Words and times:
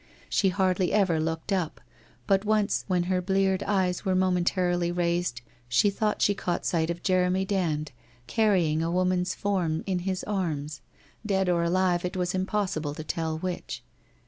She 0.29 0.49
hardly 0.49 0.91
ever 0.93 1.19
looked 1.19 1.53
up, 1.53 1.79
but 2.25 2.43
once 2.43 2.85
when 2.87 3.03
her 3.03 3.21
bleared 3.21 3.61
eyes 3.61 4.03
were 4.03 4.15
momentarily 4.15 4.91
raised, 4.91 5.41
she 5.69 5.91
thought 5.91 6.23
she 6.23 6.33
caught 6.33 6.65
sight 6.65 6.89
of 6.89 7.03
Jeremy 7.03 7.45
Dand 7.45 7.91
carrying 8.25 8.81
a 8.81 8.89
woman's 8.89 9.35
form 9.35 9.83
in 9.85 9.99
his 9.99 10.23
arms, 10.23 10.81
dead 11.23 11.49
or 11.49 11.61
alive, 11.63 12.03
it 12.03 12.17
was 12.17 12.33
impossible 12.33 12.95
to 12.95 13.03
tell 13.03 13.37
which. 13.37 13.83